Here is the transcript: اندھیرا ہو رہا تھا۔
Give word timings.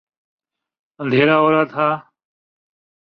اندھیرا 0.99 1.35
ہو 1.41 1.47
رہا 1.51 1.63
تھا۔ 1.73 1.87